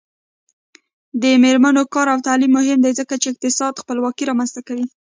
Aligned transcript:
د 1.21 1.23
میرمنو 1.43 1.83
کار 1.93 2.07
او 2.13 2.19
تعلیم 2.27 2.51
مهم 2.57 2.79
دی 2.85 2.91
ځکه 2.99 3.13
چې 3.21 3.27
اقتصادي 3.31 3.79
خپلواکۍ 3.83 4.23
رامنځته 4.25 4.61
کوي. 4.67 4.85